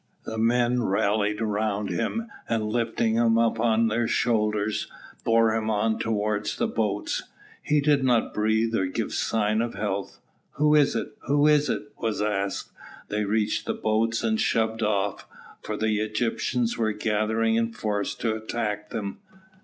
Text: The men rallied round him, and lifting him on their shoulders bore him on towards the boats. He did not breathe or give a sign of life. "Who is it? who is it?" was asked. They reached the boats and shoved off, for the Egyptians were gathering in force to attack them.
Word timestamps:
The 0.25 0.39
men 0.39 0.81
rallied 0.81 1.41
round 1.41 1.91
him, 1.91 2.25
and 2.49 2.67
lifting 2.71 3.13
him 3.13 3.37
on 3.37 3.87
their 3.87 4.07
shoulders 4.07 4.87
bore 5.23 5.53
him 5.53 5.69
on 5.69 5.99
towards 5.99 6.57
the 6.57 6.65
boats. 6.65 7.21
He 7.61 7.81
did 7.81 8.03
not 8.03 8.33
breathe 8.33 8.73
or 8.73 8.87
give 8.87 9.09
a 9.09 9.11
sign 9.11 9.61
of 9.61 9.75
life. 9.75 10.13
"Who 10.53 10.73
is 10.73 10.95
it? 10.95 11.09
who 11.27 11.45
is 11.45 11.69
it?" 11.69 11.89
was 11.99 12.19
asked. 12.19 12.71
They 13.09 13.25
reached 13.25 13.67
the 13.67 13.75
boats 13.75 14.23
and 14.23 14.41
shoved 14.41 14.81
off, 14.81 15.27
for 15.61 15.77
the 15.77 15.99
Egyptians 15.99 16.79
were 16.79 16.93
gathering 16.93 17.53
in 17.53 17.71
force 17.71 18.15
to 18.15 18.33
attack 18.35 18.89
them. 18.89 19.19